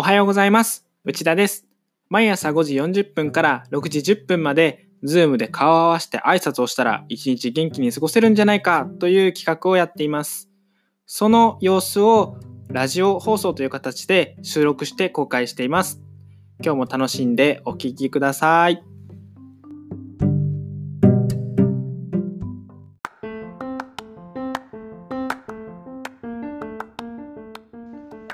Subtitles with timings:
[0.00, 0.86] おはようございます。
[1.04, 1.66] 内田です。
[2.08, 10.48] 毎朝5時40分から6時10分まで、ズームで顔を合わせて挨拶をしたら一日元気に過ごせるんじゃないかという企画をやっています。
[11.04, 16.00] その様子をラジオ放送という形で収録して公開しています。
[16.64, 18.82] 今日も楽しんでお聞きください。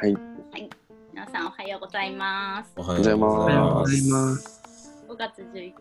[0.00, 0.16] はい。
[0.54, 0.85] 皆
[1.36, 2.72] さんおはようございます。
[2.76, 5.04] おはようございますおはようございます。
[5.06, 5.72] 5月11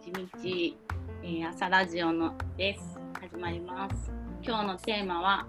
[0.43, 0.77] 日、
[1.23, 2.99] えー朝ラジオのです。
[3.21, 4.11] 始まります。
[4.43, 5.47] 今日のテーマは、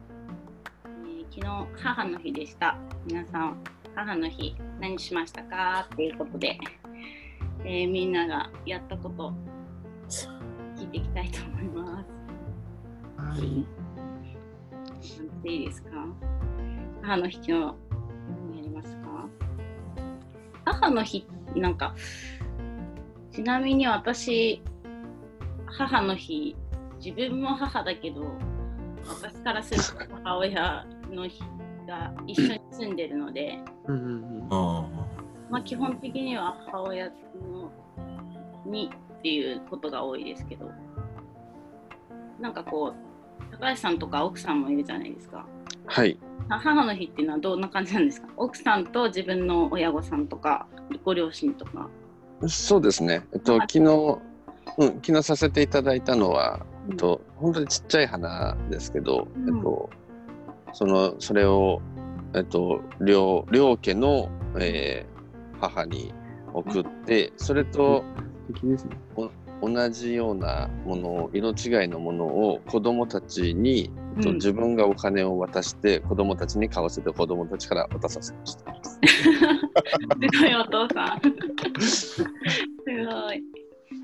[0.85, 2.79] えー昨日母の日でした。
[3.05, 3.57] 皆さん、
[3.97, 5.89] 母の日何しましたか？
[5.93, 6.57] っていうことで、
[7.65, 9.33] えーみんながやったこと
[10.77, 13.41] 聞いていきたいと思います。
[13.41, 13.67] はい。
[15.43, 15.91] でいいですか？
[17.03, 17.86] 母の日今日何やりますか
[20.81, 21.95] 母の日なんか
[23.33, 24.63] ちなみに私
[25.67, 26.57] 母の日
[26.99, 28.23] 自分も母だけど
[29.09, 31.43] 私からすると母親の日
[31.87, 33.59] が一緒に住んでるので、
[35.51, 37.71] まあ、基本的には母親の
[38.67, 40.71] にっていうことが多いですけど
[42.41, 45.47] なんかこう高橋さんとか奥さんもいるじゃないですか。
[45.87, 46.19] はい。
[46.49, 48.29] 母の日っていうのはどんな感じなんですか？
[48.37, 50.67] 奥さんと自分の親御さんとか
[51.05, 51.89] ご両親とか。
[52.47, 53.27] そうですね。
[53.33, 54.19] えっと、はい昨日、
[54.79, 59.91] うん、昨日させていただいたのは、えっと、本当にちっちゃい花ですけど、うんえっと、
[60.73, 61.81] その、それを、
[62.35, 64.29] えっと、両、両家の、
[64.59, 65.17] えー
[65.59, 66.13] 母に
[66.53, 68.05] 送って、それと
[68.49, 68.91] 素敵ですね。
[69.63, 78.75] 同じようなものを、色違いのものを子供たちに、えっとうん自分がお金を渡して、子供たちに買わせて、子供たちから渡させました。
[80.33, 81.21] すごいお父さん。
[81.81, 82.25] す
[82.87, 83.43] ごい。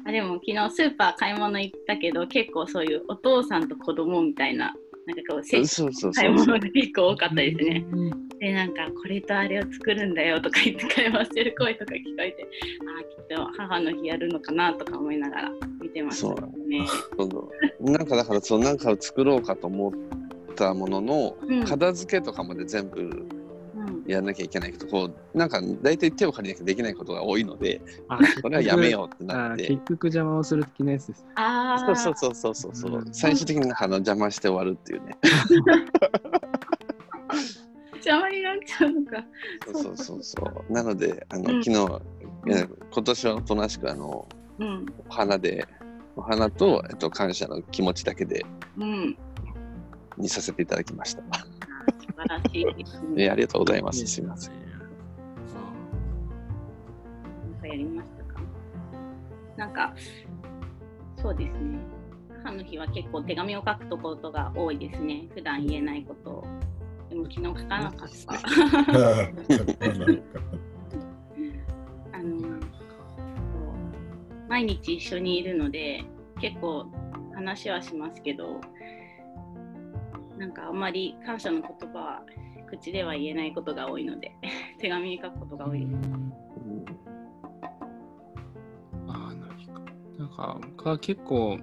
[0.04, 4.74] あでも昨日スーパー買い物行ったけど結構そういうお父さんと子供みたいな
[5.06, 6.46] なんかこうせそうそう買いそうそう。
[6.46, 7.84] 物が結構多かったですね。
[8.40, 16.86] でなんかこれとあれを作るんだよとか言って会話してる声とか聞こえてああきっと母の日やるのかなとか思いながら見てましたね。
[17.16, 17.30] そう。
[17.30, 17.90] そう。
[17.90, 19.92] なんかだからそうなんかを作ろうかと思っ
[20.54, 21.64] たものの、うん。
[21.64, 24.04] 片付けとかまで全部うん。
[24.06, 29.68] やらなきゃいけないけどこうなんか大体手を借りなきゃできないことが多いのであ これはやめようってなあって。
[29.68, 31.26] 結局邪魔をする的なやつです。
[31.36, 33.04] ああそうそうそうそうそうそう、うん。
[33.12, 35.16] 最終的になんかあの邪魔して終わるっていうね。
[37.94, 39.24] 邪魔になっちゃうのか。
[39.72, 40.72] そうそうそうそう。
[40.72, 41.64] なのであの、うん。
[41.64, 42.02] 昨日
[42.44, 44.86] 今年はおとなしくあのうん。
[45.08, 45.66] お花で
[46.16, 48.44] お花と、えっと、感謝の気持ちだけで
[48.78, 49.16] うん。
[50.18, 51.22] にさせていただきました。
[51.22, 51.46] 素
[52.16, 53.24] 晴らしいですね。
[53.24, 54.06] えありがとうございます。
[54.06, 54.52] すみません。
[54.54, 54.58] な
[57.58, 58.40] んかやりましたか
[59.56, 59.94] なんか、
[61.20, 61.78] そうですね。
[62.44, 65.28] 母の日は結構手紙を書くとことが多いですね。
[65.34, 66.44] 普段言えないことを。
[67.08, 68.42] でも昨日書かなかった。
[74.52, 76.04] 毎日一緒にいるので
[76.38, 76.84] 結構
[77.34, 78.60] 話はしますけど
[80.36, 82.22] なんかあんまり感謝の言葉は
[82.68, 84.30] 口では言えないことが多いので
[84.78, 85.98] 手紙に書くことが多いです。
[89.08, 91.58] ああ、なんか、僕は結構、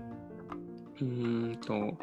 [1.00, 1.98] うーんと、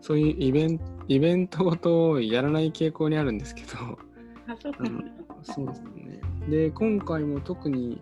[0.00, 3.98] そういうイベント、イベントごとをやらない傾向にあるんですけど、
[4.46, 5.12] あそうかうん
[5.42, 6.20] そうですね。
[6.48, 8.00] で、今回も特に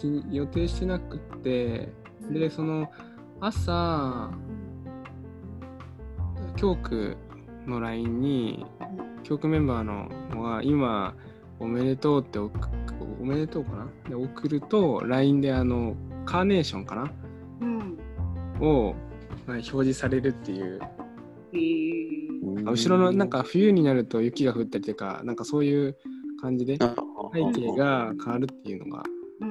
[0.00, 1.92] き予定してなくって、
[2.30, 2.90] で、その、
[3.40, 4.30] 朝、
[6.56, 7.16] 教区
[7.66, 8.66] の LINE に、
[9.22, 11.14] 教区メンバーの子が今、
[11.58, 12.58] おめでとうって送
[13.20, 13.86] おめでとうかな？
[14.08, 15.94] で送ると LINE であの
[16.24, 17.12] カーネーションかな？
[17.60, 17.98] うん。
[18.62, 18.94] を
[19.46, 20.80] まあ表示されるっていう。
[21.52, 22.66] へー。
[22.66, 25.98] あ後ろのなんか冬になると雪が降ったりとかなんかそういう
[26.40, 26.78] 感じで
[27.34, 29.02] 背景が変わるっていうのが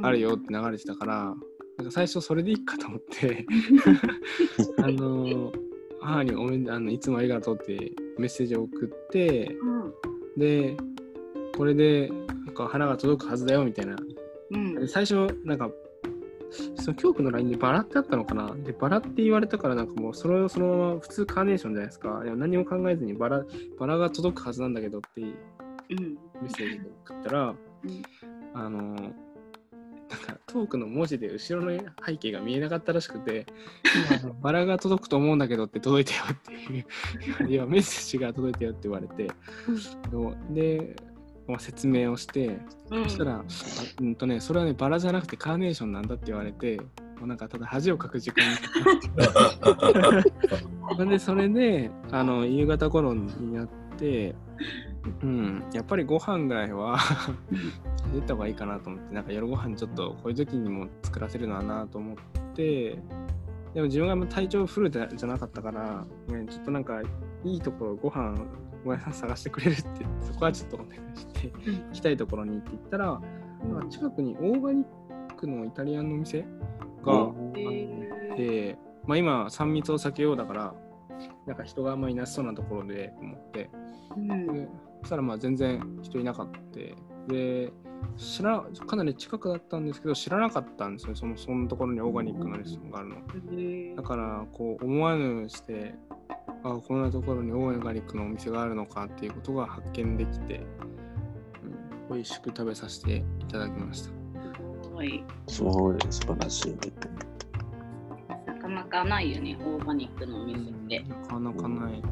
[0.01, 1.35] あるよって流れてたから
[1.77, 3.45] なんか最初それでいいかと思って
[4.83, 5.51] あの
[6.01, 9.93] 母におめであのいつもありがとうってメッセージを送ってうん。
[10.39, 10.77] で
[11.57, 12.09] これで
[12.45, 13.95] なんか花が届くはずだよみたいな。
[14.51, 14.75] うん。
[14.75, 15.69] で最初なんか
[16.75, 18.55] その教区の LINE でバラってあったのかな？
[18.55, 22.21] でバラって言われたからなんかもうそれをそのまま普通カーネーションじゃないですか。
[22.23, 23.45] いや何も考えずにバラ
[23.77, 25.33] バラが届くはずなんだけどってうん。
[26.41, 28.01] メッセージで送ったら、うん。
[28.53, 29.13] あの
[30.09, 33.45] なんかトークの文字で後ろの背景が見えなかったらしくて
[34.21, 39.31] 今バラが届くと思うんだけどって届いたよっていういやメッセージが届いたよって言われて、
[40.51, 40.95] で
[41.47, 42.59] まあ説明をして
[42.91, 43.03] うん。
[43.03, 43.43] そしたら、あ
[44.01, 48.43] うんとね、それはね、バラじゃなくてカーネーションなんだって言われて、もうなんかただ恥をかく時間
[50.97, 51.09] に。
[51.09, 54.35] で、それで、あの、夕方頃になって、
[55.21, 56.97] うん、やっぱりご飯ぐらいは
[58.13, 62.17] 出た方がいいかなと思って、なんか夜ご飯ちょっとこういう時にも作らせるのはなと思っ
[62.55, 62.99] て、
[63.73, 67.01] でも自分が体調フルじゃなかったから、ね、ちょっとなんか
[67.43, 68.37] いいところご飯
[68.83, 73.21] ごめん探してくれるって、そこはちょっとお願いして、行きたいところにって言ったら、
[73.63, 76.45] なんか近くにオーガニックのイタリアンのお店
[77.03, 80.73] があって、まあ、今3密を避けようだから
[81.45, 83.69] なんか人があんまりいなさそうなところで思って。
[84.15, 84.53] うん。
[84.53, 84.67] で
[85.01, 86.59] そしたらまあ全然人いなかった。
[87.27, 87.71] で
[88.17, 91.15] 知らかなり近くだったんですけど知らなかったんですよ。
[91.15, 93.15] そのそのところにオーガニックのレストランがあるの。
[93.15, 93.95] へー。
[93.95, 95.95] だからこう思わぬして
[96.63, 100.61] あこんなところにオーガニックのお店があるのかっていうことが発見できて、
[102.09, 104.09] うん、美味しく食べさせていただきました。
[104.09, 104.13] す
[104.89, 105.23] ごい。
[105.47, 106.77] すごい素晴らしい。
[108.89, 110.99] なかないよね、オーガニックのお店って。
[111.07, 112.07] なかなかないす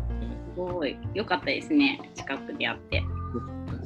[0.56, 0.96] ごい。
[1.16, 3.02] よかったですね、近くであって。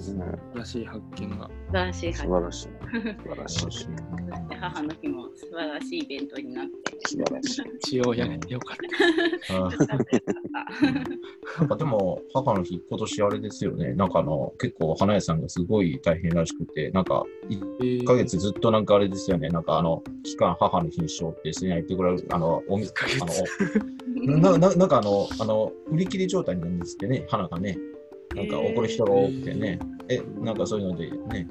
[0.02, 0.14] です。
[0.14, 1.48] ね素晴らしい発見が。
[1.48, 2.68] 素晴らしい発見素晴らしい。
[2.68, 3.60] 素晴らしい。
[3.62, 3.94] そして
[4.56, 6.98] 母の日も素晴らしいイベントになって。
[7.08, 7.62] 素晴らしい。
[7.76, 8.78] 一応やれてよかっ
[9.48, 9.54] た。
[11.60, 13.94] なんか でも、母の日、今年あれですよね。
[13.94, 19.50] なんかあの、結構花屋さんがすごい大変らしくて、なんか1ヶ月ずっとなんかあれですよね。
[19.50, 27.78] なんかあの、期間母の日にしようって、一緒にやってくれる、あの、お店、あの、なななんかあの、あの、売り切れ状態なんですってね、花がね。
[28.36, 29.80] なんか怒る人が多くてね。
[29.82, 29.91] え、
[30.40, 31.48] なんかそういうのでね、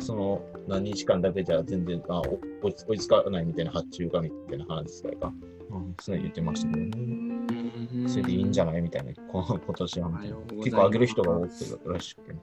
[0.00, 5.32] その何日間だけじゃ全然あお追いつ追いつかないみたいな発注がみたいな話ですか。
[5.70, 8.08] うん、そういうの言ってましたけどね。
[8.08, 10.36] それでいいんじゃないみたいな、こ今年はみたいな。
[10.62, 11.54] 結構あげる人が多くて
[11.86, 12.34] らしくて。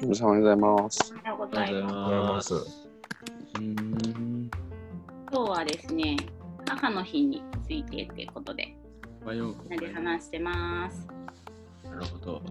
[0.00, 1.14] 皆さんおはようございます。
[1.14, 1.74] おはようございます。
[1.74, 2.88] ありがとうございます。
[3.58, 4.50] うん。
[5.30, 6.16] 今日はですね、
[6.66, 8.76] 母の日についてということで、
[9.24, 11.06] おはようみんなで話してます。
[11.84, 12.42] なるほど。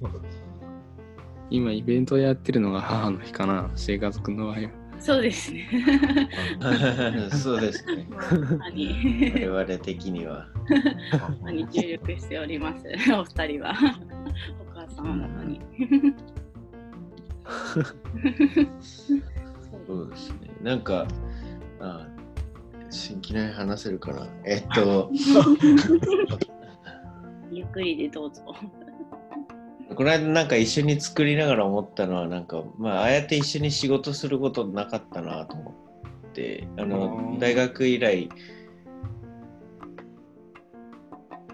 [1.50, 4.70] 今イベントやってるのが母の日かな、生活くんの場合は。
[5.00, 5.66] そうですね。
[7.32, 8.06] そうですね。
[8.12, 10.46] 我々的には。
[11.10, 12.84] 母に注力しております。
[13.14, 13.74] お二人は。
[14.60, 15.60] お母様の方に。
[19.86, 20.50] そうですね。
[20.62, 21.08] なんか、
[21.80, 22.06] あ
[22.90, 24.28] 新規内話せるかな。
[24.44, 25.10] えっと、
[27.50, 28.54] ゆっくりでどうぞ。
[29.94, 35.74] この間なんか一緒に作りながら思ったのは、なんか、まあ、ああやって一緒に仕事することなかったなと思
[36.28, 38.28] って、ああの、ー大学以来、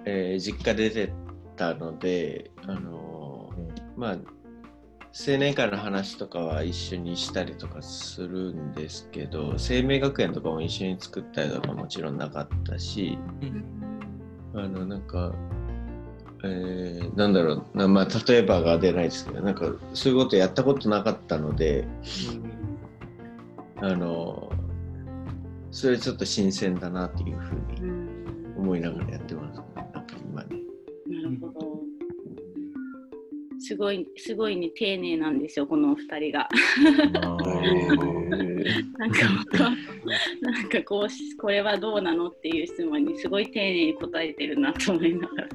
[0.04, 1.12] えー実家出て
[1.56, 3.50] たので、あの
[3.96, 4.18] まあ、
[5.18, 13.18] 青年会の話とかは一緒にしたりとかするんですけど、生命学園とかも一緒に作ったりとかもちろんなかったし、
[14.54, 15.32] あの、なんか、
[16.44, 21.86] えーなんだろうな、まあ、例えばが出ないですけど、なんか、そういうことやったことなかったので、
[23.76, 24.50] あの、
[25.70, 29.64] それちょっと新鮮だなっていうふうにうん思いながらやってます、ね。
[29.76, 30.56] なんか今ね。
[31.06, 31.81] なるほど。
[33.58, 36.48] すごい、すごいね、丁寧なんですよ、このお二人が。
[38.98, 39.24] なんか
[40.40, 45.48] なんかこうし、これはどうなのっていう質問にすごい丁寧に答えてるなと思いながら、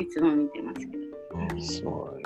[0.00, 1.60] いつも見てますけど。
[1.60, 2.22] すごい。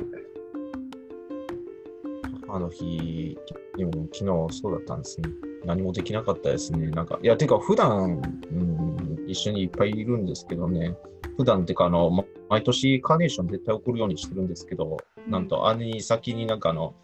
[2.48, 3.36] あの日、
[3.76, 4.18] でも昨
[4.52, 5.28] 日そうだったんですね。
[5.64, 6.88] 何もできなかったですね。
[6.90, 10.96] なんか、いや、てか、普段、うん、一緒にいっぱいいるんですけどね、
[11.36, 16.94] 普段ってか、あの、ま毎年カーネーション絶対送るようにしてるんですけど、なんと、姉に先になんかあの、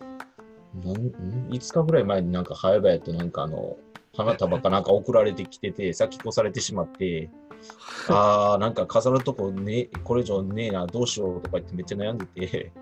[0.84, 0.94] なん？
[0.94, 3.76] ん5日ぐらい前になんか早々となんかあの、
[4.14, 7.28] 花束かなんか送られてきてて、先越されてしまって、
[8.08, 12.72] あー、なんか飾るとこね、これ以上ねえな、どうしようとか言ってめっちゃ悩んでて、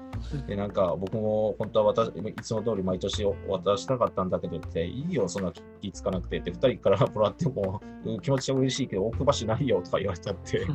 [0.46, 6.38] で、なんか僕も本当は渡いつも通り毎年渡したかったんだけどって、いいよ、そんな気つかなくて。
[6.38, 10.66] って、2人からもらってもうん気持ちは嬉しいけど、置く場所ないよとか言われちゃって、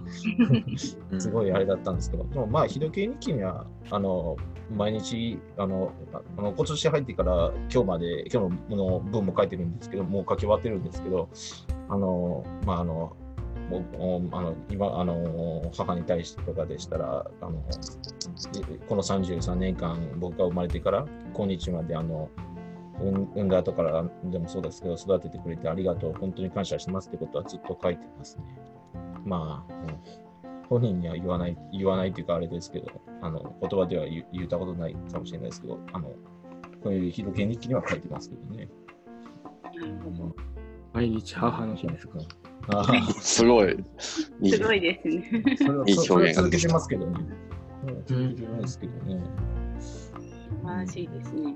[1.20, 4.36] すごいあれだったんですけど、でもまあ、日時計日記には、あの、
[4.72, 5.92] 毎日、あの、
[6.38, 11.30] あの今年入ってから今日まで、今日の分も書いてるんですけど、もう書き終わってるんですけど、
[11.90, 13.16] あの、まあ、あの、
[14.32, 17.63] あの今あの、母に対してとかでしたら、あの
[18.88, 22.29] この33年間、僕が生まれてから今日まであの、
[23.00, 28.43] 産んだ後からでもそうですけど、育ててくれてありがとう、本当に感謝しますってことはずっと書いてますね。
[29.25, 29.75] まあ、う
[30.20, 30.24] ん
[30.70, 32.88] 本人には言わない、言わないっていうかあれですけど、
[33.22, 36.08] あの言葉では言言ったことないかもしれないですけど、あの
[36.82, 38.70] こういう日時日記には書いてますけどね。
[40.93, 42.17] 毎日母の日ですか？
[42.70, 43.72] ああ、すごい。
[44.41, 45.55] いいすごいですね。
[45.58, 47.25] それはいい表現がそれは続けてますけどね。
[47.86, 49.22] うん続けてますけどね。
[49.79, 50.13] 素
[50.65, 51.55] 晴らしいですね。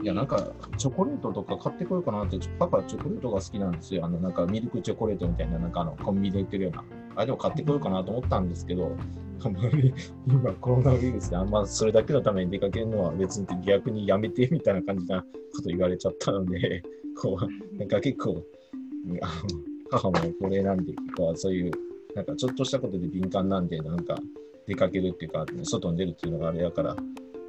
[0.00, 4.06] いや、なんか、チョコレートとか買ってこようかなって、パパチョコレートが好きなんですよ。
[4.06, 6.84] あの、なんかミルクチョコレートみたいな、なんかあの、コンビニで売ってるような。
[7.18, 8.96] あでも買ってこようかなと思ったんですけど、
[9.44, 9.92] あまり
[10.26, 15.26] 今コロナウイルスであんまそれだけのために出かけるのは別に逆にやめてみたいな感じなこ
[15.62, 16.82] と言われちゃったので、
[17.20, 18.42] こう、なんか結構、
[19.90, 20.94] 母もこれなんで、
[21.34, 21.72] そういう、
[22.14, 24.16] なんかちょっとしたことで敏感なんで、なんか
[24.68, 26.96] 出かけるっていうか、外に出るっていうのがあれだから、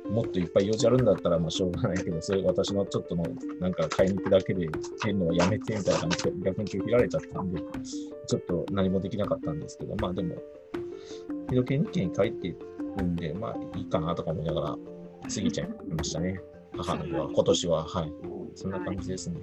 [0.09, 3.23] もっといっぱい用事あるんだったら、まあしょうがないけど、それ私のちょっとの、
[3.59, 4.67] なんか買いに行くだけで、
[5.03, 7.61] 変のはやめてみたいな感じで、逆に拒否られちゃったんで、
[8.27, 10.35] ちょっと何もできなかったんですけど、まあでも、
[11.49, 12.47] 日時計日記に書いて
[12.97, 14.67] るんで、まあいいかなとか思いながら、
[15.33, 16.39] 過ぎちゃいましたね。
[16.75, 18.11] 母の日は、今年は、はい。
[18.55, 19.39] そんな感じですね。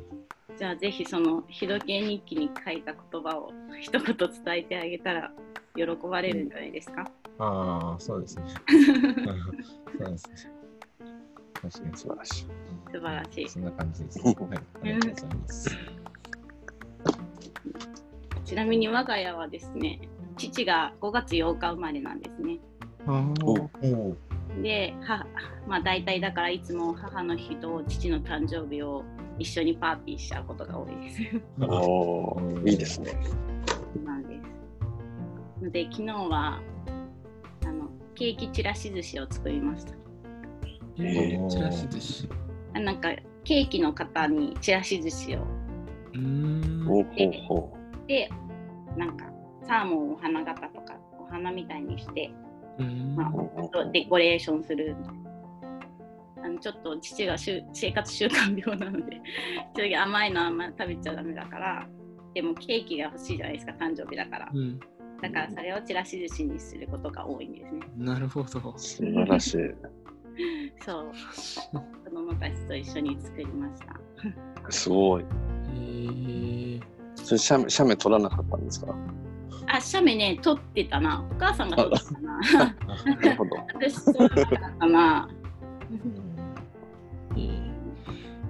[0.58, 5.30] じゃあぜひその日時計日記に書いた言葉を一言伝えてあげたら
[5.76, 7.10] 喜ばれるんじゃないですか？
[7.38, 8.44] ああ、そうですね。
[10.00, 10.55] そうですね。
[11.70, 12.46] 確かに素晴らしい。
[12.92, 13.48] 素晴らしい。
[13.48, 14.20] そんな感じです。
[14.20, 14.36] はい。
[14.36, 15.78] ありがとうございます。
[18.44, 20.00] ちなみに我が家はですね、
[20.36, 22.58] 父が5月8日生まれなんですね。
[23.06, 23.12] お
[23.46, 23.52] お
[24.10, 24.16] お。
[24.62, 25.26] で、は
[25.66, 29.02] まあ大体だからいつも母の日と父の誕生日を
[29.38, 31.20] 一緒にパーティーしちゃうことが多いです。
[31.60, 33.18] おーいいですね。
[34.04, 35.64] なんです。
[35.64, 36.60] ので昨日は
[37.64, 40.05] あのケーキちらし寿司を作りました。
[40.98, 42.28] えー、ちらし寿司。
[42.74, 43.10] あなんか
[43.44, 45.42] ケーキの型にちらし寿司を
[46.14, 46.88] うーん。
[46.88, 47.76] おほうほ
[48.06, 48.28] で
[48.96, 49.26] なんか
[49.66, 52.30] サーモンをお花形とかお花みたいにして
[52.78, 53.30] うーんまあ
[53.80, 53.92] う。
[53.92, 54.96] デコレーションする
[56.42, 59.16] あのちょっと父がしゅ生活習慣病なので
[59.74, 61.88] ちょっと甘いのあんま食べちゃダメだから
[62.34, 64.78] でもケーキが欲しいじゃないですか誕生日だからうん。
[65.20, 68.76] だからそれをちらし寿司にすることが多いんですねなるほど。
[68.76, 69.58] 素晴らしい。
[70.84, 71.12] そう。
[72.04, 74.70] 子供たちと一緒に作りました。
[74.70, 75.24] すごい。
[75.68, 76.82] えー、
[77.14, 78.94] それ写メ写メ撮らなかったんですか？
[79.68, 81.24] あ写メね撮ってたな。
[81.30, 82.38] お母さんが撮ってたな。
[82.38, 83.50] なるほど。
[83.74, 85.28] 私撮らなかったな。
[87.36, 87.38] え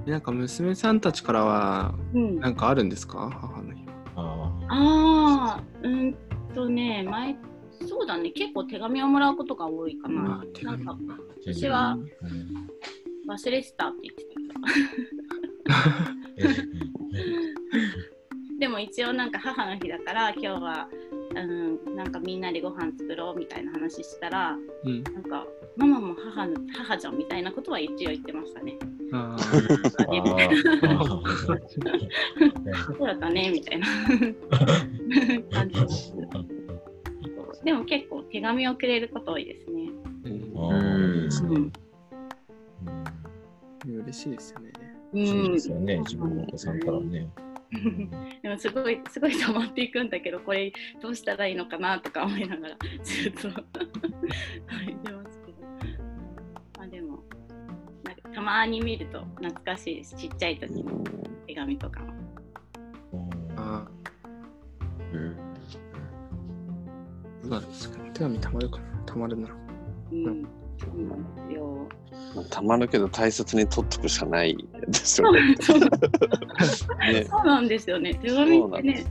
[0.06, 0.10] ー。
[0.10, 2.40] なんか娘さんたちからはうん。
[2.40, 3.30] なんかあるんですか？
[3.32, 3.92] 母の日は。
[4.16, 6.14] あああ、うん
[6.54, 7.36] とね、前、
[7.86, 10.44] そうだね、結構手紙をもらうことが多いかな。
[10.62, 11.16] なんかあ。
[11.44, 12.06] 私はうん
[13.28, 14.24] 忘れてたって言って
[16.36, 16.56] えた。
[18.58, 20.88] でも一応なんか母の日だから今日は、
[21.34, 25.02] うん、なんかみんなでご飯作ろうみたいな話したら、うん。
[25.02, 25.44] なんか
[25.76, 28.78] ママも母の母じゃんみたいなことは一応言ってましたね。
[32.98, 33.86] そうだったねみたいな
[35.52, 36.14] 感じです。
[37.66, 39.90] でも結構手紙をくれること多いですね。
[40.24, 41.28] うん。
[41.50, 41.72] うん
[43.84, 44.70] 嬉しいですよね。
[45.12, 45.26] うん。
[45.26, 46.78] そうですよね、自分のお子さん。
[46.78, 47.28] からね。
[48.42, 53.40] でもすごいすごい溜まっていくんだけどこれどうしたらいいのかなとか思いながらずっと。
[53.40, 53.52] 書い
[54.94, 55.58] てますけど
[56.78, 57.24] まあでも
[58.04, 61.02] なんかたまに見ると懐かしいですちっちゃい時の
[61.48, 62.14] 手紙とかも。
[63.56, 63.88] あ
[65.12, 65.36] うん。
[65.36, 65.45] あ、そうで
[67.72, 67.98] すか。
[68.14, 68.84] 手紙たまるかな。
[69.06, 69.48] たまるな。
[70.12, 70.46] うん。
[70.78, 71.34] そうなん。
[71.48, 71.88] ですよ
[72.50, 74.56] たまるけど大切に取っとくしかない
[74.88, 75.40] ですよね。
[75.60, 75.80] そう。
[77.12, 77.24] ね。
[77.28, 78.14] そうなんですよね。
[78.14, 79.06] 手紙ってね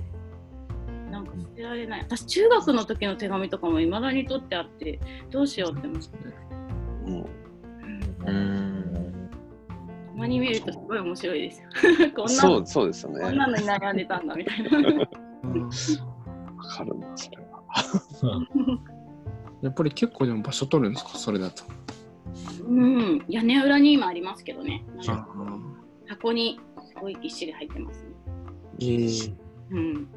[1.12, 2.01] なんか捨てられない。
[2.01, 5.00] 私中学の時の手紙とかもいまだに取ってあって
[5.32, 6.08] どうしようって思って。
[7.06, 7.25] うん。
[8.27, 9.30] うん。
[10.08, 11.70] たまに見るとすごい面白いですよ。
[12.15, 13.22] こんなのそうそうですよね。
[13.22, 14.70] こんなのに悩んでたんだみたいな。
[14.70, 15.04] わ
[16.63, 17.63] かるな、それは。
[19.62, 21.17] やっぱり結構でも場所取るんですか？
[21.17, 21.63] それだと。
[22.67, 24.84] うん、屋根裏に今ありますけどね。
[26.08, 28.10] 箱にすごいぎっしり入ってますね。
[28.79, 29.36] えー、
[29.72, 30.08] うん。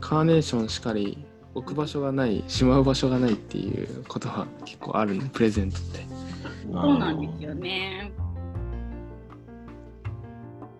[0.00, 1.24] カーネーションしかり
[1.54, 6.00] 置く場所がないしまう場所がないっていうことは結構あるねプレゼントって。
[6.72, 8.12] そうなんですよね。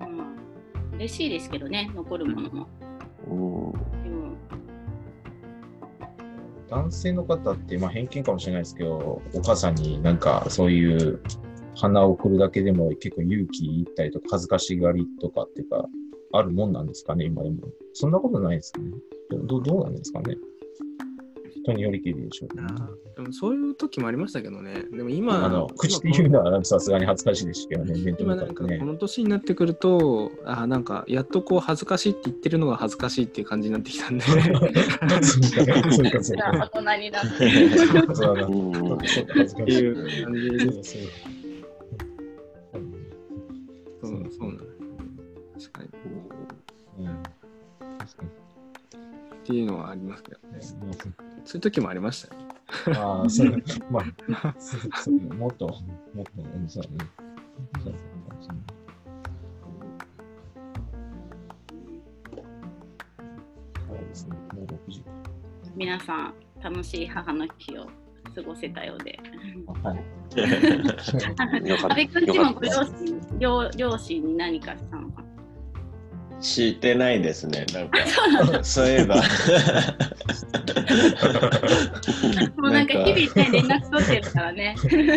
[0.01, 0.97] うん。
[0.97, 2.69] 嬉しいですけどね、残るものも。
[6.71, 11.21] 男性の方って、まあ、偏見かもしれないですけど、お母さんになんかそういう
[11.75, 15.89] 花を送るだけでも結構勇気いったりとか恥ずかしがりとかっていうか、
[16.33, 17.57] あるもんなんですかね、今でも。
[17.93, 18.93] そんなことないですかね。
[19.31, 20.37] どどうなんですかね。
[21.71, 22.63] 人によりきりでしょうね。
[23.17, 24.85] でもそういう時もありましたけどね。
[24.93, 28.69] でも今、あの、口で言うのはさすがに恥ずかしいですけどね、今なんかこ。
[28.69, 34.25] の年になってくると、あなんかやっとこう恥ずかしいって言ってるのが恥ずかしいっていう感じになってきたんで。
[34.25, 34.63] そうか、そう
[35.83, 36.21] か、そうか。
[36.21, 37.77] じゃあ大人になって。
[38.15, 38.47] そうだな。
[38.47, 39.63] うんそうか恥ずかしい。
[39.63, 40.99] っていう感じです。
[44.03, 44.65] そうそうそうなんで
[45.59, 45.71] す。
[45.71, 47.07] 確かに。
[47.07, 47.23] うん
[47.99, 48.41] 確かに
[49.51, 50.61] っていうのはありますけどね。
[51.51, 52.43] そういう時もありましたよ。
[52.97, 53.51] ああ、そう、
[53.91, 54.01] ま
[54.45, 56.97] あ、そうもっと、もっと、うんそうだね。
[57.83, 57.99] そうそう
[63.89, 64.37] そうですね。
[64.55, 65.11] もう6時か。
[65.75, 67.87] 皆さん、楽しい母の日を
[68.33, 69.19] 過ごせたようで。
[69.83, 71.69] はい。
[71.69, 71.95] よかった。
[71.95, 75.25] 阿部君ちもご両親両両親に何かしたのか
[76.41, 77.67] してないですね。
[77.73, 78.65] なんか、そうなんだ。
[78.65, 79.17] そういえば。
[82.57, 84.75] もうなんか日々ね、連絡取ってるからね。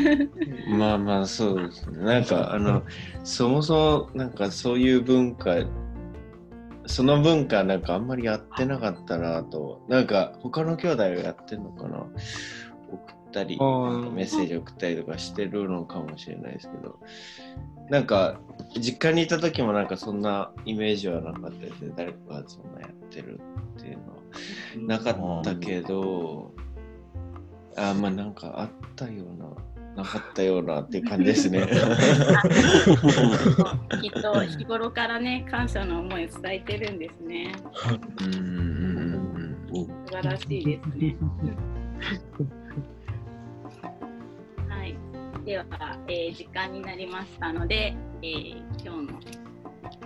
[0.68, 2.04] まあまあそうですね。
[2.04, 2.84] なんかあの
[3.24, 5.56] そもそもなんかそういう文化
[6.86, 11.98] その文化なんかあんまりやってなかったなとなんか他の兄弟がやってんのかな？
[11.98, 12.10] 送
[13.34, 17.00] ったりメッセージ送ったりとかしてるのかもしれないですけど
[17.90, 18.40] なんか
[18.80, 23.42] 実家にいた時もなんかそんなイメージはなかったですね誰かがそんなやってる
[23.78, 24.24] っていうのは
[24.78, 26.52] なかったけど、
[27.78, 31.68] あまあなんかあったような、なかったようなっていう感じ ですね。
[34.02, 37.52] きっと日頃からね、感謝の思いを伝えてるんですね。
[38.22, 39.88] うんうんうん素
[40.18, 41.16] 晴らしいですね。
[45.44, 45.46] はい。
[45.46, 45.66] では、
[46.08, 49.20] えー時間になりましたので、えー今日の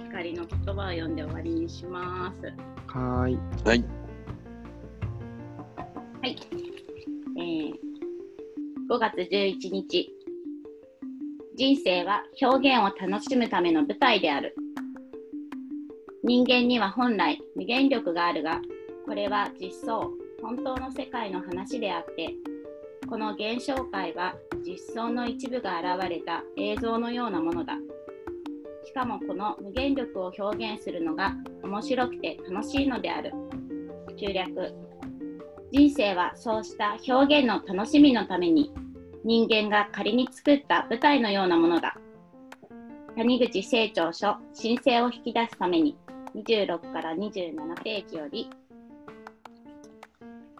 [0.05, 2.41] 光の言葉を読んで終わりにします。
[2.87, 3.37] はーい。
[3.65, 3.83] はい。
[6.21, 6.37] はい。
[7.37, 7.73] えー
[8.89, 10.13] 5月11日。
[11.57, 14.55] 人生は表現を楽しむための舞台である。
[16.23, 18.61] 人間には本来無限力があるが、
[19.05, 20.07] これは実相、
[20.41, 22.33] 本当の世界の話であって、
[23.09, 24.35] この現象界は
[24.67, 27.75] 実相の一部が現れた映像のようなものだ。
[28.83, 33.31] しかもこの無限力を表現するのが面白くて楽しいのである。
[34.17, 34.73] 中略。
[35.71, 38.73] 人生はそうした表現の楽しみのために
[39.23, 41.95] 人間が仮に作った舞台のようなものだ。
[43.15, 45.97] 谷口清張書申請を引き出すために
[46.35, 48.49] 26から27ページより。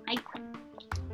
[0.06, 0.20] はい。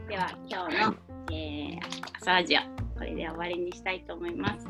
[0.08, 0.96] では今日の、
[1.32, 1.80] えー、
[2.22, 2.83] 朝ラジオ、
[3.16, 4.68] で終わりにしたいと思います。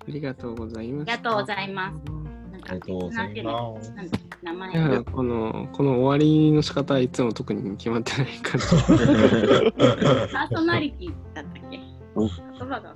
[0.00, 1.10] ありがとうございます。
[1.10, 1.94] ありがとうございます。
[2.52, 3.84] なんかありがとうございます。
[4.42, 8.66] 名前いやこのこの終わりの仕方はいつも特に決まってない感じ。
[10.32, 11.78] パーソナリティだったっけ？
[12.16, 12.94] うん言葉が